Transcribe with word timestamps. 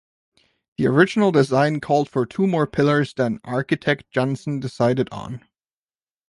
The 0.79 0.87
original 0.87 1.31
design 1.31 1.79
called 1.79 2.09
for 2.09 2.25
two 2.25 2.47
more 2.47 2.65
pillars 2.65 3.13
than 3.13 3.39
architect 3.43 4.09
Janssen 4.09 4.59
decided 4.59 5.07
on. 5.11 5.45